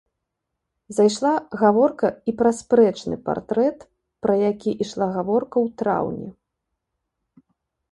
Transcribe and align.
Зайшла 0.99 1.33
гаворка 1.63 2.09
і 2.31 2.35
пра 2.39 2.53
спрэчны 2.61 3.15
партрэт, 3.29 3.85
пра 4.27 4.33
які 4.49 4.71
ішла 4.87 5.07
гаворка 5.19 5.57
ў 5.67 5.77
траўні. 5.83 6.29